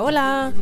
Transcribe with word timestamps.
Hola. 0.00 0.52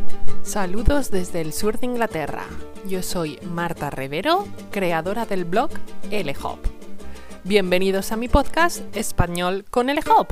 Saludos 0.41 1.11
desde 1.11 1.41
el 1.41 1.53
sur 1.53 1.77
de 1.79 1.85
Inglaterra. 1.85 2.45
Yo 2.87 3.03
soy 3.03 3.37
Marta 3.43 3.91
Rivero, 3.91 4.47
creadora 4.71 5.27
del 5.27 5.45
blog 5.45 5.69
LHOP. 6.09 6.57
Bienvenidos 7.43 8.11
a 8.11 8.17
mi 8.17 8.29
podcast 8.29 8.83
Español 8.97 9.63
con 9.69 9.93
LHOP. 9.93 10.31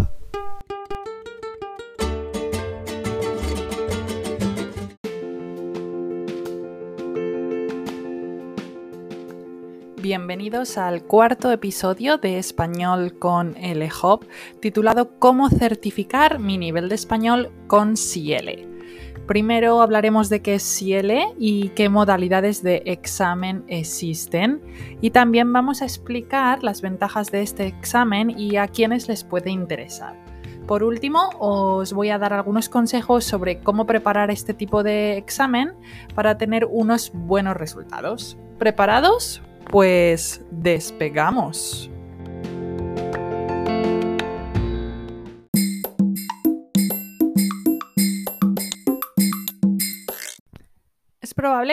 Bienvenidos 10.02 10.80
al 10.80 11.04
cuarto 11.04 11.52
episodio 11.52 12.18
de 12.18 12.40
Español 12.40 13.20
con 13.20 13.54
LHOP, 13.54 14.24
titulado 14.62 15.20
Cómo 15.20 15.50
certificar 15.50 16.40
mi 16.40 16.58
nivel 16.58 16.90
de 16.90 16.96
español 16.96 17.52
con 17.68 17.98
Ciele. 17.98 18.75
Primero 19.28 19.82
hablaremos 19.82 20.30
de 20.30 20.42
qué 20.42 20.56
es 20.56 20.64
Ciele 20.64 21.34
y 21.40 21.70
qué 21.70 21.90
modalidades 21.90 22.62
de 22.62 22.84
examen 22.86 23.64
existen. 23.68 24.62
Y 25.02 25.10
también 25.10 25.52
vamos 25.52 25.82
a 25.82 25.86
explicar 25.86 26.64
las 26.64 26.82
ventajas 26.82 27.32
de 27.32 27.42
este 27.42 27.66
examen 27.66 28.38
y 28.38 28.58
a 28.58 28.68
quienes 28.68 29.08
les 29.08 29.24
puede 29.24 29.50
interesar. 29.50 30.16
Por 30.68 30.84
último, 30.84 31.30
os 31.40 31.94
voy 31.94 32.10
a 32.10 32.18
dar 32.18 32.34
algunos 32.34 32.70
consejos 32.70 33.24
sobre 33.24 33.60
cómo 33.60 33.86
preparar 33.86 34.32
este 34.32 34.54
tipo 34.54 34.84
de 34.84 35.18
examen 35.18 35.74
para 36.16 36.38
tener 36.38 36.66
unos 36.66 37.12
buenos 37.14 37.56
resultados. 37.56 38.38
¿Preparados? 38.58 39.42
Pues 39.70 40.42
despegamos. 40.52 41.90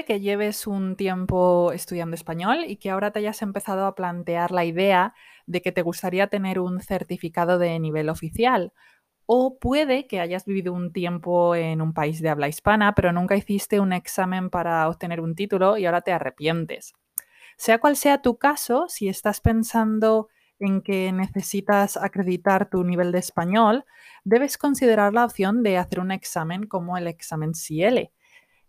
Que 0.07 0.21
lleves 0.21 0.67
un 0.67 0.97
tiempo 0.97 1.71
estudiando 1.73 2.15
español 2.15 2.65
y 2.67 2.77
que 2.77 2.91
ahora 2.91 3.11
te 3.13 3.19
hayas 3.19 3.43
empezado 3.43 3.85
a 3.87 3.95
plantear 3.95 4.51
la 4.51 4.65
idea 4.65 5.15
de 5.47 5.61
que 5.61 5.71
te 5.71 5.83
gustaría 5.83 6.27
tener 6.29 6.59
un 6.59 6.81
certificado 6.81 7.59
de 7.59 7.79
nivel 7.79 8.09
oficial. 8.09 8.73
O 9.27 9.59
puede 9.59 10.07
que 10.07 10.19
hayas 10.19 10.47
vivido 10.47 10.73
un 10.73 10.93
tiempo 10.93 11.55
en 11.55 11.83
un 11.83 11.93
país 11.93 12.21
de 12.23 12.31
habla 12.31 12.49
hispana, 12.49 12.95
pero 12.95 13.13
nunca 13.13 13.37
hiciste 13.37 13.81
un 13.81 13.93
examen 13.93 14.51
para 14.51 14.89
obtener 14.89 15.21
un 15.21 15.35
título 15.35 15.77
y 15.77 15.85
ahora 15.85 16.01
te 16.01 16.13
arrepientes. 16.13 16.95
Sea 17.57 17.79
cual 17.79 17.97
sea 17.97 18.23
tu 18.23 18.39
caso, 18.39 18.87
si 18.89 19.09
estás 19.09 19.41
pensando 19.41 20.29
en 20.59 20.81
que 20.81 21.13
necesitas 21.13 21.97
acreditar 21.97 22.71
tu 22.71 22.83
nivel 22.83 23.13
de 23.13 23.19
español, 23.19 23.85
debes 24.25 24.57
considerar 24.57 25.13
la 25.13 25.25
opción 25.27 25.63
de 25.63 25.77
hacer 25.77 26.01
un 26.01 26.13
examen 26.13 26.67
como 26.67 26.97
el 26.97 27.07
examen 27.07 27.55
CIELE. 27.55 28.13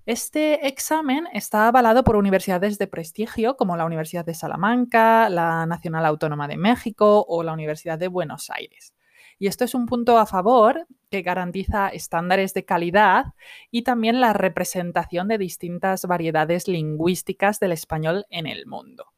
Este 0.06 0.68
examen 0.68 1.28
está 1.32 1.70
avalado 1.70 2.04
por 2.04 2.18
universidades 2.18 2.78
de 2.78 2.88
prestigio 2.88 3.56
como 3.56 3.78
la 3.78 3.86
Universidad 3.86 4.26
de 4.26 4.34
Salamanca, 4.34 5.30
la 5.30 5.66
Nacional 5.66 6.06
Autónoma 6.06 6.50
de 6.50 6.58
México 6.58 7.26
o 7.26 7.42
la 7.42 7.54
Universidad 7.54 7.98
de 7.98 8.10
Buenos 8.10 8.50
Aires. 8.50 8.94
Y 9.40 9.48
esto 9.48 9.64
es 9.64 9.74
un 9.74 9.86
punto 9.86 10.18
a 10.18 10.26
favor 10.26 10.88
que 11.10 11.22
garantiza 11.22 11.88
estándares 11.88 12.54
de 12.54 12.66
calidad 12.66 13.28
y 13.72 13.84
también 13.84 14.20
la 14.20 14.34
representación 14.34 15.30
de 15.30 15.38
distintas 15.38 16.06
variedades 16.06 16.68
lingüísticas 16.68 17.62
del 17.62 17.72
español 17.72 18.26
en 18.30 18.46
el 18.46 18.66
mundo. 18.66 19.13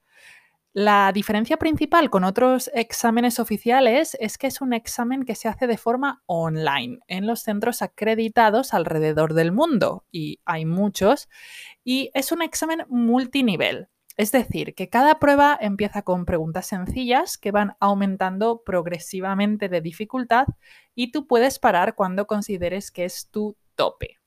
La 0.78 1.14
diferencia 1.14 1.56
principal 1.56 2.10
con 2.10 2.26
otros 2.26 2.70
exámenes 2.74 3.40
oficiales 3.40 4.18
es 4.20 4.38
que 4.38 4.48
es 4.48 4.60
un 4.60 4.74
examen 4.74 5.24
que 5.24 5.34
se 5.34 5.48
hace 5.48 5.68
de 5.68 5.78
forma 5.78 6.22
online 6.26 7.00
en 7.08 7.28
los 7.28 7.44
centros 7.44 7.82
acreditados 7.82 8.74
alrededor 8.74 9.36
del 9.36 9.54
mundo, 9.54 10.04
y 10.12 10.42
hay 10.44 10.66
muchos, 10.66 11.30
y 11.86 12.12
es 12.14 12.34
un 12.34 12.42
examen 12.42 12.84
multinivel. 12.90 13.88
Es 14.18 14.34
decir, 14.34 14.76
que 14.76 14.90
cada 14.90 15.18
prueba 15.18 15.58
empieza 15.62 16.02
con 16.02 16.26
preguntas 16.26 16.66
sencillas 16.66 17.38
que 17.38 17.52
van 17.52 17.78
aumentando 17.80 18.62
progresivamente 18.66 19.70
de 19.70 19.80
dificultad 19.80 20.46
y 20.94 21.14
tú 21.14 21.26
puedes 21.26 21.58
parar 21.58 21.96
cuando 21.96 22.28
consideres 22.28 22.92
que 22.92 23.06
es 23.06 23.30
tu 23.32 23.56
tope. 23.76 24.18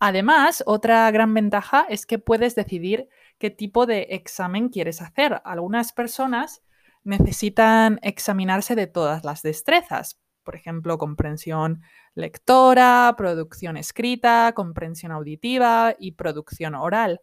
Además, 0.00 0.62
otra 0.66 1.10
gran 1.10 1.34
ventaja 1.34 1.84
es 1.88 2.06
que 2.06 2.18
puedes 2.18 2.54
decidir 2.54 3.08
qué 3.38 3.50
tipo 3.50 3.86
de 3.86 4.08
examen 4.10 4.68
quieres 4.68 5.00
hacer. 5.00 5.40
Algunas 5.44 5.92
personas 5.92 6.62
necesitan 7.04 7.98
examinarse 8.02 8.74
de 8.74 8.86
todas 8.86 9.24
las 9.24 9.42
destrezas, 9.42 10.20
por 10.42 10.56
ejemplo, 10.56 10.98
comprensión 10.98 11.82
lectora, 12.14 13.14
producción 13.16 13.76
escrita, 13.76 14.52
comprensión 14.54 15.12
auditiva 15.12 15.94
y 15.98 16.12
producción 16.12 16.74
oral 16.74 17.20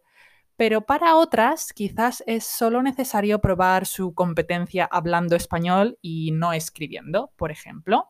pero 0.56 0.86
para 0.86 1.16
otras 1.16 1.72
quizás 1.72 2.24
es 2.26 2.44
solo 2.44 2.82
necesario 2.82 3.40
probar 3.40 3.86
su 3.86 4.14
competencia 4.14 4.88
hablando 4.90 5.36
español 5.36 5.98
y 6.00 6.32
no 6.32 6.52
escribiendo, 6.52 7.30
por 7.36 7.50
ejemplo. 7.50 8.08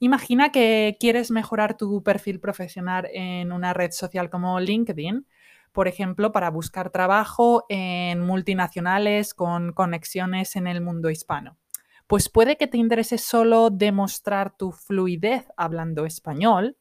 Imagina 0.00 0.50
que 0.50 0.96
quieres 0.98 1.30
mejorar 1.30 1.76
tu 1.76 2.02
perfil 2.02 2.40
profesional 2.40 3.08
en 3.12 3.52
una 3.52 3.72
red 3.72 3.92
social 3.92 4.28
como 4.28 4.58
LinkedIn, 4.58 5.26
por 5.74 5.88
ejemplo, 5.88 6.32
para 6.32 6.50
buscar 6.50 6.90
trabajo 6.90 7.66
en 7.68 8.20
multinacionales 8.20 9.34
con 9.34 9.72
conexiones 9.72 10.54
en 10.56 10.68
el 10.68 10.80
mundo 10.80 11.10
hispano. 11.10 11.58
Pues 12.06 12.28
puede 12.28 12.56
que 12.56 12.68
te 12.68 12.78
interese 12.78 13.18
solo 13.18 13.70
demostrar 13.70 14.56
tu 14.56 14.70
fluidez 14.70 15.46
hablando 15.56 16.06
español 16.06 16.76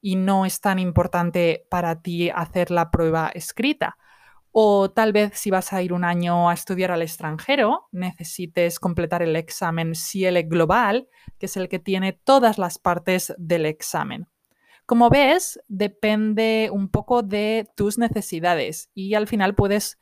y 0.00 0.14
no 0.14 0.46
es 0.46 0.60
tan 0.60 0.78
importante 0.78 1.66
para 1.68 2.00
ti 2.02 2.30
hacer 2.30 2.70
la 2.70 2.90
prueba 2.90 3.30
escrita 3.34 3.96
o 4.58 4.90
tal 4.90 5.12
vez 5.12 5.32
si 5.34 5.50
vas 5.50 5.74
a 5.74 5.82
ir 5.82 5.92
un 5.92 6.02
año 6.02 6.48
a 6.48 6.54
estudiar 6.54 6.90
al 6.90 7.02
extranjero, 7.02 7.88
necesites 7.92 8.80
completar 8.80 9.22
el 9.22 9.36
examen 9.36 9.94
CIELE 9.94 10.44
Global, 10.44 11.08
que 11.38 11.44
es 11.44 11.58
el 11.58 11.68
que 11.68 11.78
tiene 11.78 12.14
todas 12.14 12.56
las 12.56 12.78
partes 12.78 13.34
del 13.36 13.66
examen. 13.66 14.28
Como 14.86 15.10
ves, 15.10 15.60
depende 15.66 16.70
un 16.72 16.88
poco 16.88 17.22
de 17.22 17.68
tus 17.74 17.98
necesidades 17.98 18.88
y 18.94 19.14
al 19.14 19.26
final 19.26 19.56
puedes 19.56 19.98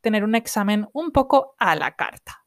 tener 0.00 0.22
un 0.22 0.36
examen 0.36 0.88
un 0.92 1.10
poco 1.10 1.56
a 1.58 1.74
la 1.74 1.96
carta. 1.96 2.46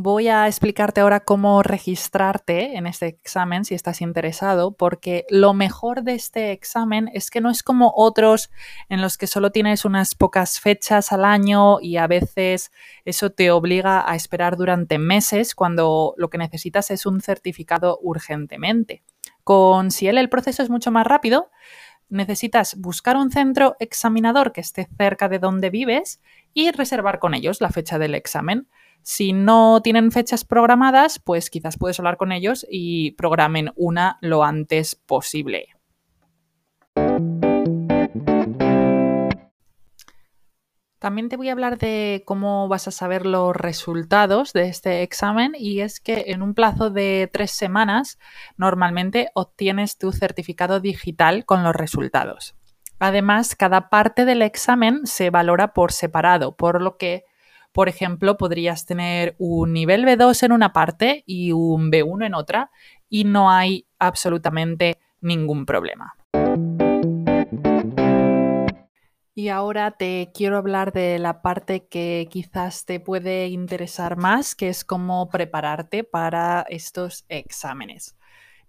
Voy 0.00 0.28
a 0.28 0.46
explicarte 0.46 1.00
ahora 1.00 1.18
cómo 1.18 1.60
registrarte 1.64 2.76
en 2.76 2.86
este 2.86 3.08
examen 3.08 3.64
si 3.64 3.74
estás 3.74 4.00
interesado, 4.00 4.70
porque 4.70 5.26
lo 5.28 5.54
mejor 5.54 6.04
de 6.04 6.14
este 6.14 6.52
examen 6.52 7.10
es 7.14 7.32
que 7.32 7.40
no 7.40 7.50
es 7.50 7.64
como 7.64 7.92
otros 7.96 8.48
en 8.88 9.00
los 9.00 9.18
que 9.18 9.26
solo 9.26 9.50
tienes 9.50 9.84
unas 9.84 10.14
pocas 10.14 10.60
fechas 10.60 11.10
al 11.10 11.24
año 11.24 11.80
y 11.80 11.96
a 11.96 12.06
veces 12.06 12.70
eso 13.04 13.30
te 13.30 13.50
obliga 13.50 14.08
a 14.08 14.14
esperar 14.14 14.56
durante 14.56 14.98
meses 14.98 15.56
cuando 15.56 16.14
lo 16.16 16.30
que 16.30 16.38
necesitas 16.38 16.92
es 16.92 17.04
un 17.04 17.20
certificado 17.20 17.98
urgentemente. 18.00 19.02
Con 19.42 19.90
Ciel 19.90 20.18
el 20.18 20.28
proceso 20.28 20.62
es 20.62 20.70
mucho 20.70 20.92
más 20.92 21.08
rápido. 21.08 21.50
Necesitas 22.08 22.76
buscar 22.76 23.16
un 23.16 23.32
centro 23.32 23.74
examinador 23.80 24.52
que 24.52 24.60
esté 24.60 24.88
cerca 24.96 25.28
de 25.28 25.40
donde 25.40 25.70
vives 25.70 26.20
y 26.54 26.70
reservar 26.70 27.18
con 27.18 27.34
ellos 27.34 27.60
la 27.60 27.70
fecha 27.70 27.98
del 27.98 28.14
examen. 28.14 28.68
Si 29.02 29.32
no 29.32 29.80
tienen 29.82 30.12
fechas 30.12 30.44
programadas, 30.44 31.18
pues 31.18 31.50
quizás 31.50 31.78
puedes 31.78 31.98
hablar 31.98 32.16
con 32.16 32.32
ellos 32.32 32.66
y 32.70 33.12
programen 33.12 33.72
una 33.76 34.18
lo 34.20 34.44
antes 34.44 34.94
posible. 34.94 35.68
También 40.98 41.28
te 41.28 41.36
voy 41.36 41.48
a 41.48 41.52
hablar 41.52 41.78
de 41.78 42.24
cómo 42.26 42.66
vas 42.66 42.88
a 42.88 42.90
saber 42.90 43.24
los 43.24 43.54
resultados 43.54 44.52
de 44.52 44.64
este 44.68 45.02
examen 45.02 45.52
y 45.56 45.80
es 45.80 46.00
que 46.00 46.24
en 46.28 46.42
un 46.42 46.54
plazo 46.54 46.90
de 46.90 47.30
tres 47.32 47.52
semanas 47.52 48.18
normalmente 48.56 49.28
obtienes 49.34 49.96
tu 49.96 50.10
certificado 50.10 50.80
digital 50.80 51.44
con 51.44 51.62
los 51.62 51.74
resultados. 51.74 52.56
Además, 52.98 53.54
cada 53.54 53.90
parte 53.90 54.24
del 54.24 54.42
examen 54.42 55.06
se 55.06 55.30
valora 55.30 55.72
por 55.72 55.92
separado, 55.92 56.56
por 56.56 56.82
lo 56.82 56.96
que 56.96 57.24
por 57.78 57.88
ejemplo, 57.88 58.36
podrías 58.36 58.86
tener 58.86 59.36
un 59.38 59.72
nivel 59.72 60.04
B2 60.04 60.42
en 60.42 60.50
una 60.50 60.72
parte 60.72 61.22
y 61.26 61.52
un 61.52 61.92
B1 61.92 62.26
en 62.26 62.34
otra 62.34 62.72
y 63.08 63.22
no 63.22 63.52
hay 63.52 63.86
absolutamente 64.00 64.98
ningún 65.20 65.64
problema. 65.64 66.16
Y 69.32 69.48
ahora 69.48 69.92
te 69.92 70.32
quiero 70.34 70.56
hablar 70.56 70.92
de 70.92 71.20
la 71.20 71.40
parte 71.40 71.86
que 71.86 72.26
quizás 72.28 72.84
te 72.84 72.98
puede 72.98 73.46
interesar 73.46 74.16
más, 74.16 74.56
que 74.56 74.70
es 74.70 74.84
cómo 74.84 75.28
prepararte 75.28 76.02
para 76.02 76.66
estos 76.70 77.26
exámenes. 77.28 78.16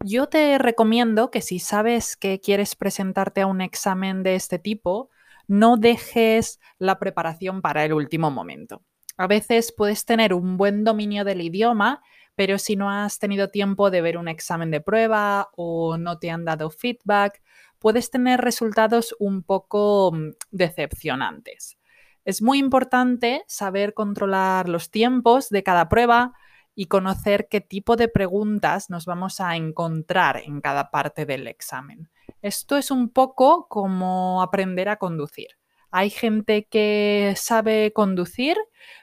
Yo 0.05 0.27
te 0.27 0.55
recomiendo 0.59 1.31
que 1.31 1.41
si 1.41 1.57
sabes 1.57 2.15
que 2.15 2.39
quieres 2.39 2.75
presentarte 2.75 3.41
a 3.41 3.47
un 3.47 3.61
examen 3.61 4.21
de 4.21 4.35
este 4.35 4.59
tipo, 4.59 5.09
no 5.47 5.77
dejes 5.77 6.59
la 6.77 6.99
preparación 6.99 7.63
para 7.63 7.83
el 7.83 7.93
último 7.93 8.29
momento. 8.29 8.83
A 9.19 9.27
veces 9.27 9.73
puedes 9.73 10.05
tener 10.05 10.33
un 10.33 10.55
buen 10.55 10.85
dominio 10.85 11.25
del 11.25 11.41
idioma, 11.41 12.01
pero 12.35 12.57
si 12.57 12.77
no 12.77 12.89
has 12.89 13.19
tenido 13.19 13.49
tiempo 13.49 13.91
de 13.91 13.99
ver 14.01 14.17
un 14.17 14.29
examen 14.29 14.71
de 14.71 14.79
prueba 14.79 15.49
o 15.57 15.97
no 15.97 16.19
te 16.19 16.31
han 16.31 16.45
dado 16.45 16.69
feedback, 16.69 17.41
puedes 17.79 18.11
tener 18.11 18.39
resultados 18.39 19.13
un 19.19 19.43
poco 19.43 20.13
mm, 20.13 20.29
decepcionantes. 20.51 21.77
Es 22.23 22.41
muy 22.41 22.59
importante 22.59 23.43
saber 23.45 23.93
controlar 23.93 24.69
los 24.69 24.89
tiempos 24.89 25.49
de 25.49 25.63
cada 25.63 25.89
prueba 25.89 26.31
y 26.73 26.85
conocer 26.85 27.49
qué 27.49 27.59
tipo 27.59 27.97
de 27.97 28.07
preguntas 28.07 28.89
nos 28.89 29.05
vamos 29.05 29.41
a 29.41 29.57
encontrar 29.57 30.37
en 30.37 30.61
cada 30.61 30.91
parte 30.91 31.25
del 31.25 31.45
examen. 31.47 32.09
Esto 32.41 32.77
es 32.77 32.89
un 32.89 33.09
poco 33.09 33.67
como 33.67 34.41
aprender 34.41 34.87
a 34.87 34.95
conducir. 34.95 35.58
Hay 35.91 36.09
gente 36.09 36.65
que 36.65 37.33
sabe 37.37 37.91
conducir, 37.93 38.57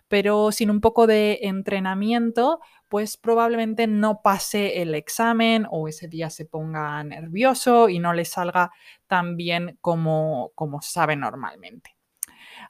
pero 0.08 0.52
sin 0.52 0.70
un 0.70 0.80
poco 0.80 1.06
de 1.06 1.40
entrenamiento, 1.42 2.60
pues 2.88 3.16
probablemente 3.16 3.86
no 3.88 4.22
pase 4.22 4.82
el 4.82 4.94
examen 4.94 5.66
o 5.70 5.88
ese 5.88 6.08
día 6.08 6.30
se 6.30 6.44
ponga 6.46 7.02
nervioso 7.02 7.88
y 7.88 7.98
no 7.98 8.12
le 8.12 8.24
salga 8.24 8.70
tan 9.08 9.36
bien 9.36 9.78
como, 9.80 10.52
como 10.54 10.80
sabe 10.82 11.16
normalmente. 11.16 11.95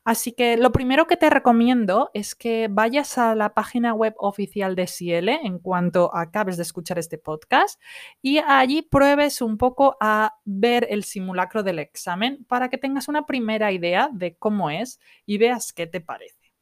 Así 0.06 0.30
que 0.30 0.56
lo 0.56 0.70
primero 0.70 1.08
que 1.08 1.16
te 1.16 1.30
recomiendo 1.30 2.12
es 2.14 2.36
que 2.36 2.68
vayas 2.70 3.18
a 3.18 3.34
la 3.34 3.54
página 3.54 3.92
web 3.92 4.14
oficial 4.18 4.76
de 4.76 4.86
Ciele 4.86 5.40
en 5.42 5.58
cuanto 5.58 6.14
acabes 6.14 6.56
de 6.56 6.62
escuchar 6.62 7.00
este 7.00 7.18
podcast 7.18 7.82
y 8.22 8.38
allí 8.38 8.82
pruebes 8.82 9.42
un 9.42 9.58
poco 9.58 9.96
a 10.00 10.36
ver 10.44 10.86
el 10.90 11.02
simulacro 11.02 11.64
del 11.64 11.80
examen 11.80 12.44
para 12.44 12.68
que 12.68 12.78
tengas 12.78 13.08
una 13.08 13.26
primera 13.26 13.72
idea 13.72 14.08
de 14.12 14.36
cómo 14.36 14.70
es 14.70 15.00
y 15.26 15.38
veas 15.38 15.72
qué 15.72 15.88
te 15.88 16.00
parece. 16.00 16.52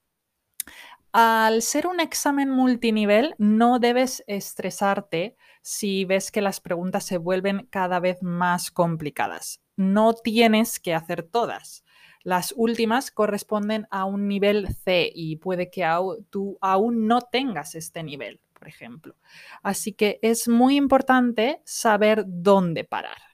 Al 1.12 1.61
ser 1.61 1.87
un 1.87 2.00
examen 2.00 2.49
multinivel, 2.49 3.35
no 3.37 3.79
debes 3.79 4.25
estresarte 4.26 5.37
si 5.61 6.06
ves 6.06 6.32
que 6.32 6.41
las 6.41 6.62
preguntas 6.62 7.05
se 7.05 7.19
vuelven 7.19 7.69
cada 7.70 8.00
vez 8.00 8.23
más 8.23 8.70
complicadas. 8.70 9.61
No 9.76 10.14
tienes 10.14 10.81
que 10.81 10.94
hacer 10.94 11.25
todas. 11.25 11.84
Las 12.25 12.55
últimas 12.56 13.11
corresponden 13.11 13.87
a 13.91 14.06
un 14.06 14.26
nivel 14.26 14.69
C 14.82 15.12
y 15.15 15.37
puede 15.37 15.71
que 15.71 15.87
tú 16.31 16.59
aún 16.61 17.06
no 17.06 17.21
tengas 17.21 17.75
este 17.75 18.03
nivel, 18.03 18.41
por 18.55 18.67
ejemplo. 18.67 19.15
Así 19.62 19.93
que 19.93 20.19
es 20.23 20.49
muy 20.49 20.76
importante 20.76 21.61
saber 21.65 22.25
dónde 22.26 22.85
parar. 22.85 23.34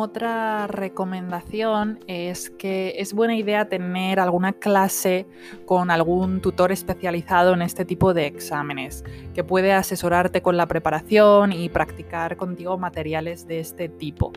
Otra 0.00 0.68
recomendación 0.68 1.98
es 2.06 2.50
que 2.50 2.94
es 2.98 3.12
buena 3.14 3.34
idea 3.34 3.68
tener 3.68 4.20
alguna 4.20 4.52
clase 4.52 5.26
con 5.66 5.90
algún 5.90 6.40
tutor 6.40 6.70
especializado 6.70 7.52
en 7.52 7.62
este 7.62 7.84
tipo 7.84 8.14
de 8.14 8.26
exámenes, 8.26 9.02
que 9.34 9.42
puede 9.42 9.72
asesorarte 9.72 10.40
con 10.40 10.56
la 10.56 10.68
preparación 10.68 11.52
y 11.52 11.68
practicar 11.68 12.36
contigo 12.36 12.78
materiales 12.78 13.48
de 13.48 13.58
este 13.58 13.88
tipo 13.88 14.30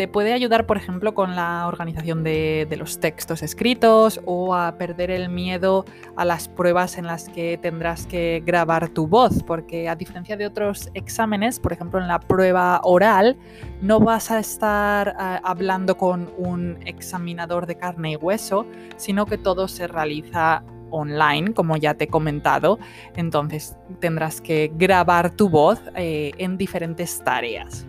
te 0.00 0.08
puede 0.08 0.32
ayudar, 0.32 0.64
por 0.64 0.78
ejemplo, 0.78 1.12
con 1.12 1.36
la 1.36 1.66
organización 1.66 2.24
de, 2.24 2.66
los 2.78 3.00
textos 3.00 3.42
escritos 3.42 4.18
o 4.24 4.54
a 4.54 4.78
perder 4.78 5.10
el 5.10 5.28
miedo 5.28 5.84
a 6.16 6.24
las 6.24 6.48
pruebas 6.48 6.96
en 6.96 7.04
las 7.04 7.28
que 7.28 7.58
tendrás 7.58 8.06
que 8.06 8.42
grabar 8.42 8.88
tu 8.88 9.06
voz, 9.06 9.42
porque 9.42 9.90
a 9.90 9.96
diferencia 9.96 10.38
de 10.38 10.46
otros 10.46 10.88
exámenes, 10.94 11.60
por 11.60 11.74
ejemplo, 11.74 12.00
en 12.00 12.08
la 12.08 12.18
prueba 12.18 12.80
oral, 12.82 13.36
no 13.82 14.00
vas 14.00 14.30
a 14.30 14.38
estar 14.38 15.08
eh, 15.08 15.40
hablando 15.44 15.98
con 15.98 16.32
un 16.38 16.78
examinador 16.86 17.66
de 17.66 17.76
carne 17.76 18.12
y 18.12 18.16
hueso, 18.16 18.64
sino 18.96 19.26
que 19.26 19.36
todo 19.36 19.68
se 19.68 19.86
realiza 19.86 20.62
online, 20.88 21.52
como 21.52 21.76
ya 21.76 21.92
te 21.92 22.04
he 22.04 22.08
comentado. 22.08 22.78
Entonces 23.16 23.76
tendrás 23.98 24.40
que 24.40 24.72
grabar 24.74 25.30
tu 25.30 25.50
voz 25.50 25.78
eh, 25.94 26.30
en 26.38 26.56
diferentes 26.56 27.22
tareas. 27.22 27.86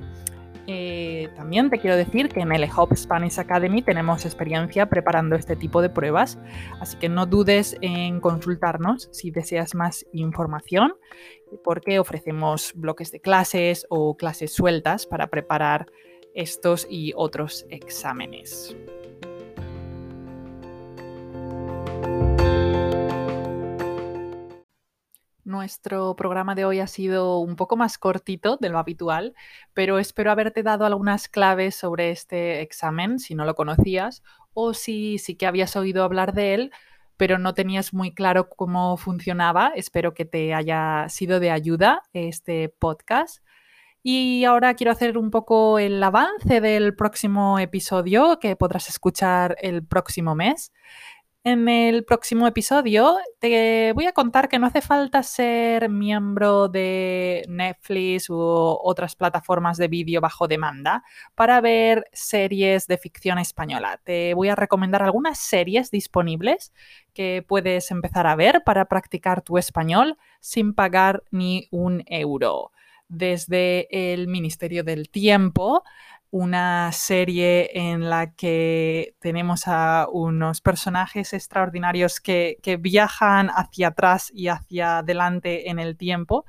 Eh, 0.67 1.29
también 1.35 1.69
te 1.69 1.79
quiero 1.79 1.95
decir 1.95 2.29
que 2.29 2.41
en 2.41 2.51
el 2.51 2.67
Hop 2.75 2.95
Spanish 2.95 3.39
Academy 3.39 3.81
tenemos 3.81 4.25
experiencia 4.25 4.87
preparando 4.87 5.35
este 5.35 5.55
tipo 5.55 5.81
de 5.81 5.89
pruebas, 5.89 6.37
así 6.79 6.97
que 6.97 7.09
no 7.09 7.25
dudes 7.25 7.77
en 7.81 8.19
consultarnos 8.19 9.09
si 9.11 9.31
deseas 9.31 9.75
más 9.75 10.05
información, 10.13 10.93
porque 11.63 11.99
ofrecemos 11.99 12.73
bloques 12.75 13.11
de 13.11 13.19
clases 13.19 13.85
o 13.89 14.15
clases 14.15 14.53
sueltas 14.53 15.05
para 15.05 15.27
preparar 15.27 15.87
estos 16.33 16.87
y 16.89 17.13
otros 17.15 17.65
exámenes. 17.69 18.75
Nuestro 25.51 26.15
programa 26.15 26.55
de 26.55 26.63
hoy 26.63 26.79
ha 26.79 26.87
sido 26.87 27.39
un 27.39 27.57
poco 27.57 27.75
más 27.75 27.97
cortito 27.97 28.55
de 28.55 28.69
lo 28.69 28.79
habitual, 28.79 29.35
pero 29.73 29.99
espero 29.99 30.31
haberte 30.31 30.63
dado 30.63 30.85
algunas 30.85 31.27
claves 31.27 31.75
sobre 31.75 32.11
este 32.11 32.61
examen 32.61 33.19
si 33.19 33.35
no 33.35 33.43
lo 33.43 33.53
conocías 33.53 34.23
o 34.53 34.73
si 34.73 35.17
sí 35.17 35.35
que 35.35 35.45
habías 35.45 35.75
oído 35.75 36.05
hablar 36.05 36.33
de 36.33 36.53
él, 36.53 36.71
pero 37.17 37.37
no 37.37 37.53
tenías 37.53 37.93
muy 37.93 38.13
claro 38.13 38.47
cómo 38.47 38.95
funcionaba. 38.95 39.73
Espero 39.75 40.13
que 40.13 40.23
te 40.23 40.53
haya 40.53 41.07
sido 41.09 41.41
de 41.41 41.51
ayuda 41.51 42.01
este 42.13 42.69
podcast. 42.69 43.43
Y 44.03 44.45
ahora 44.45 44.73
quiero 44.75 44.93
hacer 44.93 45.17
un 45.17 45.31
poco 45.31 45.79
el 45.79 46.01
avance 46.01 46.61
del 46.61 46.95
próximo 46.95 47.59
episodio 47.59 48.39
que 48.39 48.55
podrás 48.55 48.87
escuchar 48.87 49.57
el 49.61 49.85
próximo 49.85 50.33
mes. 50.33 50.71
En 51.43 51.67
el 51.69 52.05
próximo 52.05 52.45
episodio 52.45 53.17
te 53.39 53.93
voy 53.93 54.05
a 54.05 54.11
contar 54.11 54.47
que 54.47 54.59
no 54.59 54.67
hace 54.67 54.81
falta 54.81 55.23
ser 55.23 55.89
miembro 55.89 56.67
de 56.67 57.43
Netflix 57.47 58.29
u 58.29 58.37
otras 58.37 59.15
plataformas 59.15 59.77
de 59.77 59.87
vídeo 59.87 60.21
bajo 60.21 60.47
demanda 60.47 61.03
para 61.33 61.59
ver 61.59 62.05
series 62.13 62.85
de 62.85 62.99
ficción 62.99 63.39
española. 63.39 63.99
Te 64.03 64.35
voy 64.35 64.49
a 64.49 64.55
recomendar 64.55 65.01
algunas 65.01 65.39
series 65.39 65.89
disponibles 65.89 66.73
que 67.11 67.43
puedes 67.47 67.89
empezar 67.89 68.27
a 68.27 68.35
ver 68.35 68.61
para 68.63 68.85
practicar 68.85 69.41
tu 69.41 69.57
español 69.57 70.19
sin 70.41 70.75
pagar 70.75 71.23
ni 71.31 71.67
un 71.71 72.03
euro. 72.05 72.71
Desde 73.07 74.13
el 74.13 74.27
Ministerio 74.27 74.83
del 74.83 75.09
Tiempo 75.09 75.83
una 76.31 76.91
serie 76.93 77.69
en 77.73 78.09
la 78.09 78.33
que 78.33 79.15
tenemos 79.19 79.67
a 79.67 80.07
unos 80.11 80.61
personajes 80.61 81.33
extraordinarios 81.33 82.19
que, 82.19 82.57
que, 82.63 82.77
viajan 82.77 83.49
hacia 83.49 83.89
atrás 83.89 84.31
y 84.33 84.47
hacia 84.47 84.99
adelante 84.99 85.69
en 85.69 85.77
el 85.77 85.97
tiempo 85.97 86.45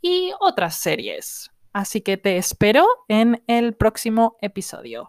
y 0.00 0.32
otras 0.40 0.74
series. 0.74 1.50
Así 1.72 2.00
que 2.02 2.16
te 2.16 2.36
espero 2.36 2.84
en 3.08 3.42
el 3.46 3.74
próximo 3.74 4.36
episodio. 4.42 5.08